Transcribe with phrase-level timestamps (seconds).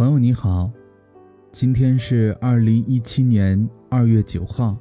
[0.00, 0.70] 朋友你好，
[1.52, 4.74] 今天是二零一七年二月九号，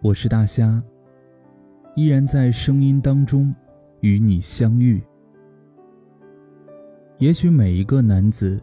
[0.00, 0.82] 我是大虾，
[1.94, 3.54] 依然在声音当中
[4.00, 5.02] 与你相遇。
[7.18, 8.58] 也许每一个男子，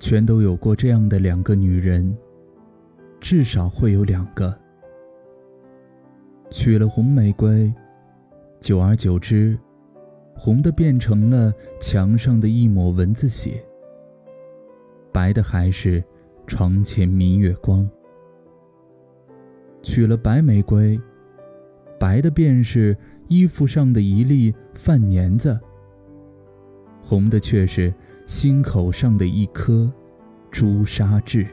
[0.00, 2.12] 全都有过这样的两个女人，
[3.20, 4.52] 至少会有两个。
[6.50, 7.72] 娶了红玫瑰，
[8.58, 9.56] 久而久之，
[10.34, 13.64] 红的变成了墙上的一抹蚊子血。
[15.18, 16.00] 白的还是
[16.46, 17.84] 床前明月光。
[19.82, 20.96] 娶了白玫瑰，
[21.98, 22.96] 白的便是
[23.26, 25.58] 衣服上的一粒饭粘子。
[27.02, 27.92] 红的却是
[28.26, 29.92] 心口上的一颗
[30.52, 31.44] 朱砂痣。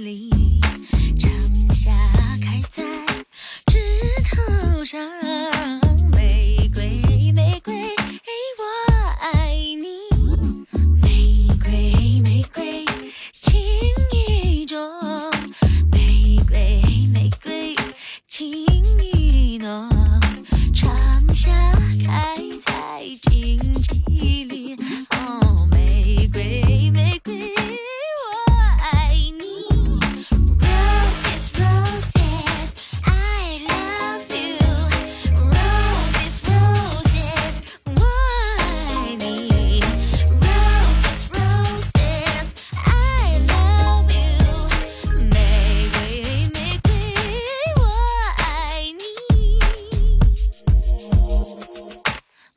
[0.00, 0.39] really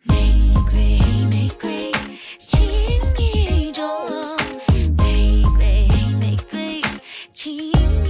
[0.03, 0.13] 玫
[0.69, 0.99] 瑰，
[1.29, 1.91] 玫瑰
[7.33, 8.02] 情。